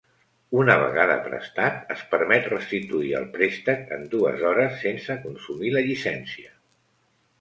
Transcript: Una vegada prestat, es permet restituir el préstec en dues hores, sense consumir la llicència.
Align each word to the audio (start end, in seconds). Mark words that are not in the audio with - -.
Una 0.59 0.75
vegada 0.83 1.17
prestat, 1.25 1.75
es 1.97 2.01
permet 2.15 2.49
restituir 2.53 3.11
el 3.19 3.27
préstec 3.35 3.95
en 3.99 4.09
dues 4.17 4.43
hores, 4.53 4.75
sense 4.87 5.19
consumir 5.27 5.75
la 5.77 5.85
llicència. 5.91 6.57